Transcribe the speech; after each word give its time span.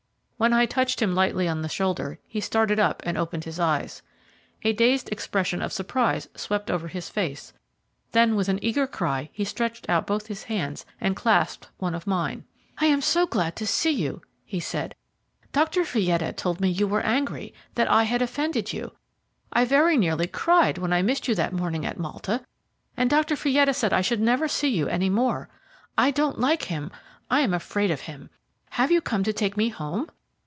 When 0.41 0.53
I 0.53 0.65
touched 0.65 1.03
him 1.03 1.13
lightly 1.13 1.47
on 1.47 1.61
the 1.61 1.69
shoulder 1.69 2.17
he 2.27 2.41
started 2.41 2.79
up 2.79 3.03
and 3.05 3.15
opened 3.15 3.43
his 3.43 3.59
eyes. 3.59 4.01
A 4.63 4.73
dazed 4.73 5.09
expression 5.11 5.61
of 5.61 5.71
surprise 5.71 6.27
swept 6.33 6.71
over 6.71 6.87
his 6.87 7.09
face; 7.09 7.53
then 8.11 8.35
with 8.35 8.49
an 8.49 8.57
eager 8.63 8.87
cry 8.87 9.29
he 9.33 9.43
stretched 9.45 9.87
out 9.87 10.07
both 10.07 10.25
his 10.25 10.45
hands 10.45 10.83
and 10.99 11.15
clasped 11.15 11.69
one 11.77 11.93
of 11.93 12.07
mine. 12.07 12.43
"I 12.79 12.87
am 12.87 13.01
so 13.01 13.27
glad 13.27 13.55
to 13.57 13.67
see 13.67 13.91
you," 13.91 14.23
he 14.43 14.59
said. 14.59 14.95
"Dr. 15.53 15.83
Fietta 15.85 16.33
told 16.35 16.59
me 16.59 16.69
you 16.69 16.87
were 16.87 17.01
angry 17.05 17.53
that 17.75 17.91
I 17.91 18.05
had 18.05 18.23
offended 18.23 18.73
you. 18.73 18.93
I 19.53 19.63
very 19.63 19.95
nearly 19.95 20.25
cried 20.25 20.79
when 20.79 20.91
I 20.91 21.03
missed 21.03 21.27
you 21.27 21.35
that 21.35 21.53
morning 21.53 21.85
at 21.85 21.99
Malta, 21.99 22.43
and 22.97 23.11
Dr. 23.11 23.35
Fietta 23.35 23.75
said 23.75 23.93
I 23.93 24.01
should 24.01 24.21
never 24.21 24.47
see 24.47 24.69
you 24.69 24.87
any 24.87 25.11
more. 25.11 25.49
I 25.99 26.09
don't 26.09 26.39
like 26.39 26.63
him 26.63 26.89
I 27.29 27.41
am 27.41 27.53
afraid 27.53 27.91
of 27.91 28.01
him. 28.09 28.31
Have 28.71 28.89
you 28.91 29.01
come 29.01 29.23
to 29.25 29.33
take 29.33 29.55
me 29.55 29.69
home?" 29.69 30.09